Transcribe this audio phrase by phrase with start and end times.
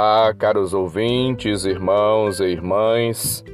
[0.00, 3.44] Olá, caros ouvintes, irmãos e irmãs.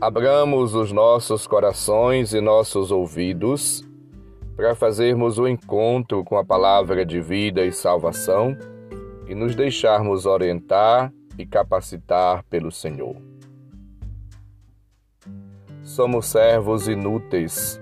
[0.00, 3.82] Abramos os nossos corações e nossos ouvidos
[4.54, 8.56] para fazermos o encontro com a palavra de vida e salvação
[9.26, 13.16] e nos deixarmos orientar e capacitar pelo Senhor.
[15.82, 17.80] Somos servos inúteis.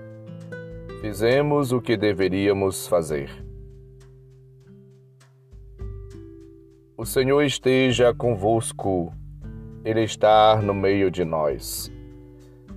[1.01, 3.40] Fizemos o que deveríamos fazer.
[7.01, 9.11] O Senhor esteja convosco,
[9.83, 11.91] Ele está no meio de nós.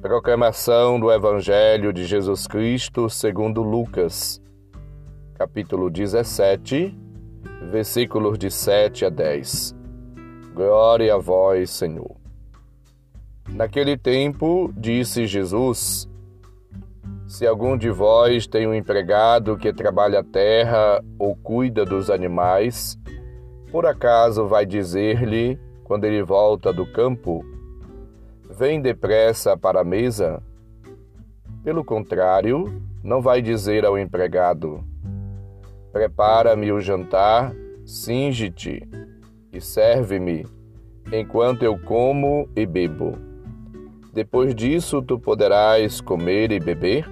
[0.00, 4.40] Proclamação do Evangelho de Jesus Cristo segundo Lucas,
[5.34, 6.98] capítulo 17,
[7.70, 9.76] versículos de 7 a 10.
[10.54, 12.16] Glória a vós, Senhor.
[13.46, 16.08] Naquele tempo, disse Jesus:
[17.26, 22.98] Se algum de vós tem um empregado que trabalha a terra ou cuida dos animais,
[23.74, 27.44] por acaso vai dizer-lhe, quando ele volta do campo,
[28.48, 30.40] Vem depressa para a mesa?
[31.64, 34.84] Pelo contrário, não vai dizer ao empregado:
[35.92, 37.52] Prepara-me o jantar,
[37.84, 38.88] singe-te
[39.52, 40.46] e serve-me,
[41.12, 43.18] enquanto eu como e bebo.
[44.12, 47.10] Depois disso, tu poderás comer e beber?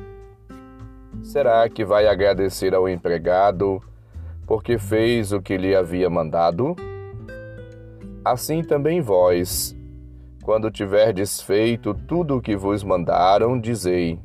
[1.25, 3.83] Será que vai agradecer ao empregado
[4.47, 6.75] porque fez o que lhe havia mandado?
[8.25, 9.77] Assim também vós,
[10.43, 14.19] quando tiverdes feito tudo o que vos mandaram, dizei: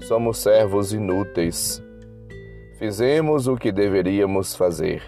[0.00, 1.82] Somos servos inúteis.
[2.78, 5.02] Fizemos o que deveríamos fazer.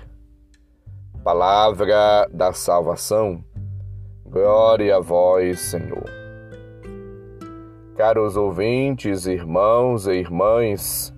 [1.23, 3.43] Palavra da salvação.
[4.27, 6.05] Glória a vós, Senhor.
[7.97, 11.14] Caros ouvintes, irmãos e irmãs,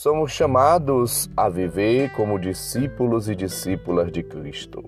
[0.00, 4.82] somos chamados a viver como discípulos e discípulas de Cristo,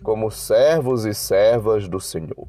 [0.00, 2.46] como servos e servas do Senhor.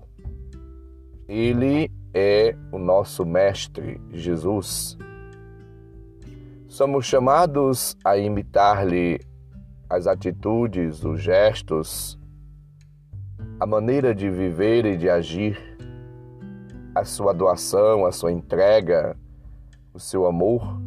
[1.27, 4.95] Ele é o nosso Mestre, Jesus.
[6.67, 9.19] Somos chamados a imitar-lhe
[9.89, 12.19] as atitudes, os gestos,
[13.59, 15.57] a maneira de viver e de agir,
[16.93, 19.17] a sua doação, a sua entrega,
[19.91, 20.79] o seu amor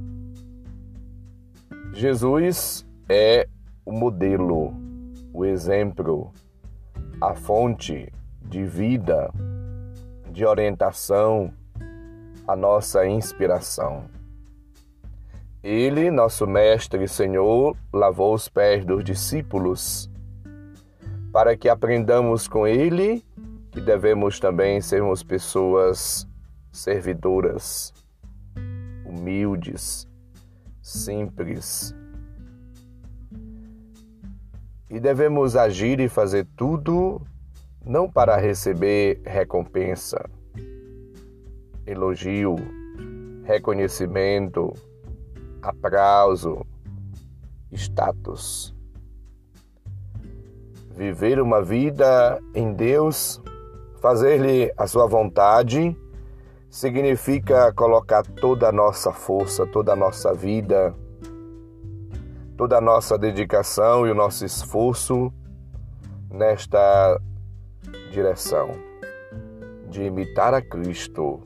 [1.94, 3.46] Jesus é
[3.86, 4.74] o modelo,
[5.32, 6.32] o exemplo,
[7.20, 8.12] a fonte
[8.42, 9.30] de vida,
[10.32, 11.54] de orientação,
[12.48, 14.06] a nossa inspiração.
[15.62, 20.10] Ele, nosso Mestre e Senhor, lavou os pés dos discípulos
[21.32, 23.24] para que aprendamos com ele
[23.70, 26.28] que devemos também sermos pessoas
[26.72, 27.94] servidoras,
[29.06, 30.08] humildes,
[30.84, 31.96] simples.
[34.90, 37.22] E devemos agir e fazer tudo
[37.84, 40.28] não para receber recompensa,
[41.86, 42.56] elogio,
[43.44, 44.74] reconhecimento,
[45.62, 46.66] aplauso,
[47.72, 48.74] status.
[50.94, 53.40] Viver uma vida em Deus,
[54.00, 55.96] fazer-lhe a sua vontade,
[56.74, 60.92] significa colocar toda a nossa força, toda a nossa vida,
[62.56, 65.32] toda a nossa dedicação e o nosso esforço
[66.28, 67.20] nesta
[68.10, 68.72] direção
[69.88, 71.40] de imitar a Cristo,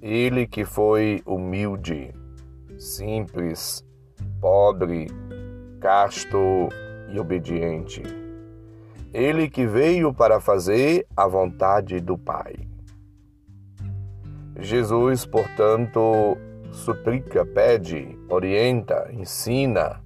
[0.00, 2.14] Ele que foi humilde,
[2.78, 3.84] simples,
[4.40, 5.08] pobre,
[5.80, 6.38] casto
[7.08, 8.04] e obediente.
[9.12, 12.67] Ele que veio para fazer a vontade do Pai.
[14.60, 16.36] Jesus, portanto,
[16.72, 20.02] suplica, pede, orienta, ensina,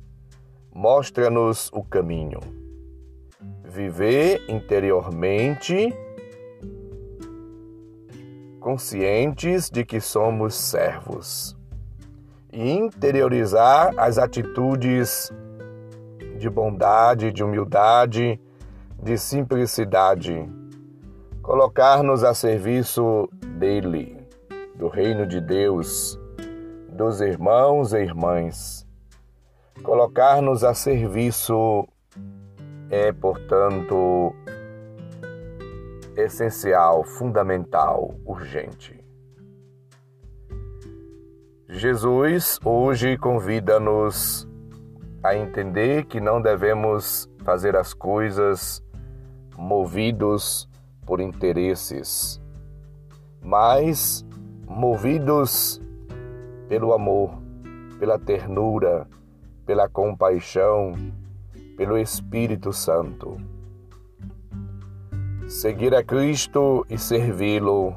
[0.75, 2.41] mostra-nos o caminho.
[3.65, 5.91] Viver interiormente
[8.61, 11.57] conscientes de que somos servos.
[12.53, 15.33] E interiorizar as atitudes
[16.37, 18.39] de bondade, de humildade,
[19.03, 20.47] de simplicidade,
[21.41, 24.22] colocar-nos a serviço dele
[24.75, 26.19] do reino de Deus,
[26.89, 28.87] dos irmãos e irmãs.
[29.83, 31.87] Colocar-nos a serviço
[32.91, 34.35] é, portanto,
[36.17, 39.03] essencial, fundamental, urgente.
[41.69, 44.47] Jesus hoje convida-nos
[45.23, 48.85] a entender que não devemos fazer as coisas
[49.57, 50.69] movidos
[51.07, 52.41] por interesses,
[53.41, 54.25] mas
[54.73, 55.81] movidos
[56.69, 57.31] pelo amor,
[57.99, 59.07] pela ternura,
[59.67, 60.95] pela compaixão,
[61.77, 63.37] pelo Espírito Santo.
[65.47, 67.95] Seguir a Cristo e servi-lo.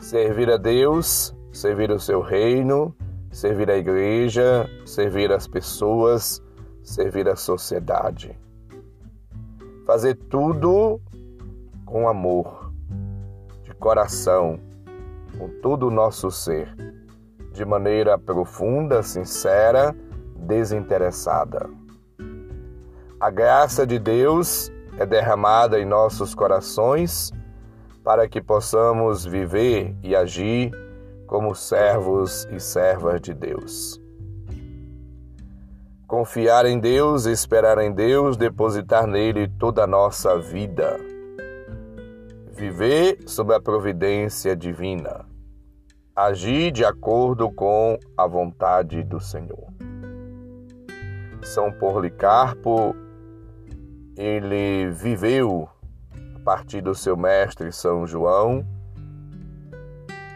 [0.00, 2.94] Servir a Deus, servir o seu reino,
[3.30, 6.42] servir a igreja, servir as pessoas,
[6.82, 8.38] servir a sociedade.
[9.84, 11.00] Fazer tudo
[11.84, 12.72] com amor,
[13.64, 14.60] de coração,
[15.38, 16.74] com todo o nosso ser,
[17.52, 19.94] de maneira profunda, sincera,
[20.36, 21.68] desinteressada.
[23.20, 27.32] A graça de Deus é derramada em nossos corações
[28.02, 30.72] para que possamos viver e agir
[31.26, 34.00] como servos e servas de Deus.
[36.06, 40.96] Confiar em Deus, esperar em Deus, depositar nele toda a nossa vida.
[42.60, 45.24] Viver sob a providência divina.
[46.14, 49.72] Agir de acordo com a vontade do Senhor.
[51.42, 52.94] São Policarpo,
[54.14, 55.70] ele viveu
[56.36, 58.62] a partir do seu mestre São João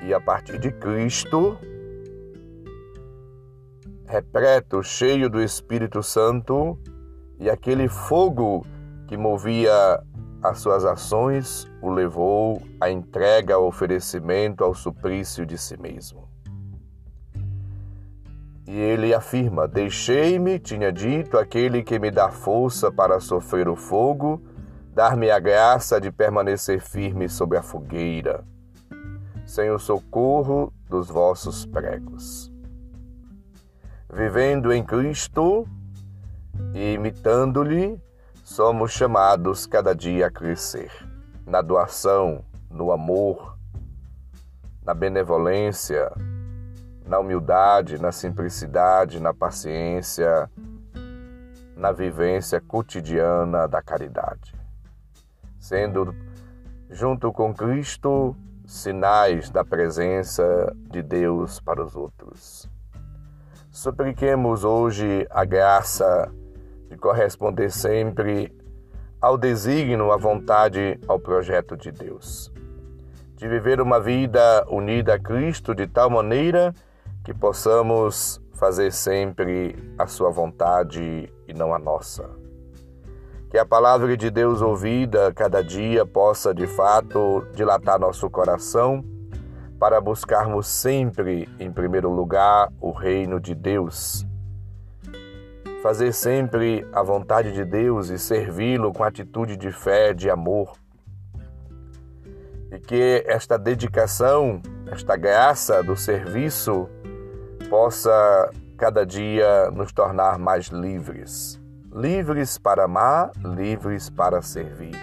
[0.03, 1.59] e a partir de Cristo,
[4.06, 6.79] repleto, cheio do Espírito Santo,
[7.38, 8.65] e aquele fogo
[9.06, 10.03] que movia
[10.44, 16.29] as suas ações o levou à entrega, ao oferecimento, ao suplício de si mesmo.
[18.67, 24.41] E ele afirma: Deixei-me, tinha dito, aquele que me dá força para sofrer o fogo,
[24.94, 28.44] dar-me a graça de permanecer firme sobre a fogueira
[29.47, 32.52] sem o socorro dos vossos pregos.
[34.12, 35.67] Vivendo em Cristo
[36.73, 38.00] e imitando-lhe,
[38.55, 40.89] somos chamados cada dia a crescer
[41.45, 43.59] na doação, no amor,
[44.81, 46.12] na benevolência,
[47.05, 50.49] na humildade, na simplicidade, na paciência,
[51.77, 54.55] na vivência cotidiana da caridade.
[55.59, 56.15] Sendo
[56.89, 62.71] junto com Cristo sinais da presença de Deus para os outros.
[63.73, 66.33] Supliquemos hoje a graça
[66.89, 68.53] de corresponder sempre
[69.21, 72.53] ao desígnio, à vontade, ao projeto de Deus.
[73.37, 76.75] De viver uma vida unida a Cristo de tal maneira
[77.25, 82.29] que possamos fazer sempre a Sua vontade e não a nossa.
[83.51, 89.05] Que a palavra de Deus ouvida cada dia possa de fato dilatar nosso coração
[89.79, 94.27] para buscarmos sempre, em primeiro lugar, o reino de Deus.
[95.85, 100.73] Fazer sempre a vontade de Deus e servi-lo com atitude de fé, de amor.
[102.73, 106.89] E que esta dedicação, esta graça do serviço
[107.69, 111.63] possa cada dia nos tornar mais livres
[111.95, 114.97] livres para amar, livres para servir.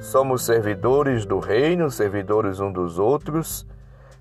[0.00, 3.64] Somos servidores do reino, servidores um dos outros,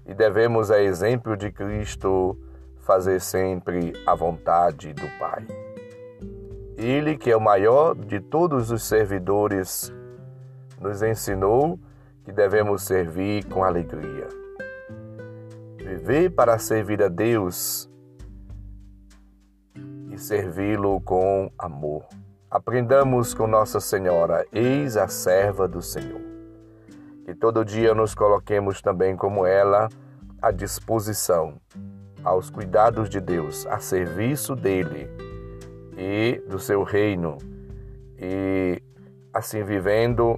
[0.06, 2.38] e devemos, a exemplo de Cristo,
[2.78, 5.71] fazer sempre a vontade do Pai.
[6.84, 9.94] Ele, que é o maior de todos os servidores,
[10.80, 11.80] nos ensinou
[12.24, 14.28] que devemos servir com alegria.
[15.78, 17.92] Viver para servir a Deus
[20.22, 22.06] servi-lo com amor.
[22.50, 26.22] Aprendamos com Nossa Senhora, eis a serva do Senhor.
[27.26, 29.90] Que todo dia nos coloquemos também como ela
[30.42, 31.60] à disposição,
[32.24, 35.31] aos cuidados de Deus, a serviço dele
[36.02, 37.38] e do seu reino,
[38.18, 38.82] e
[39.32, 40.36] assim vivendo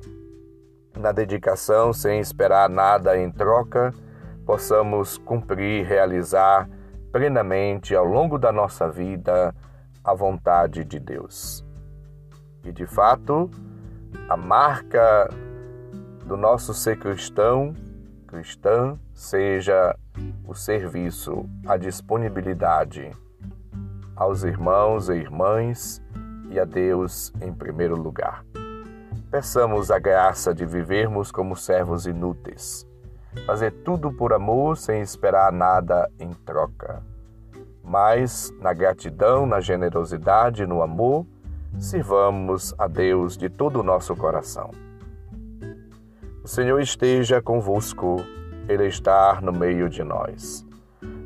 [0.94, 3.94] na dedicação, sem esperar nada em troca,
[4.46, 6.70] possamos cumprir, realizar
[7.14, 9.56] plenamente ao longo da nossa vida
[10.04, 11.66] a vontade de Deus.
[12.66, 13.50] E de fato,
[14.28, 15.30] a marca
[16.26, 17.74] do nosso ser cristão,
[18.28, 19.96] cristã, seja
[20.46, 23.23] o serviço, a disponibilidade
[24.16, 26.02] aos irmãos e irmãs
[26.50, 28.46] e a Deus em primeiro lugar.
[29.32, 32.88] Peçamos a graça de vivermos como servos inúteis,
[33.46, 37.02] fazer tudo por amor sem esperar nada em troca
[37.84, 41.26] mas na gratidão, na generosidade, no amor,
[41.78, 44.72] sirvamos a Deus de todo o nosso coração.
[46.44, 48.18] O Senhor esteja convosco,
[48.70, 50.66] Ele está no meio de nós.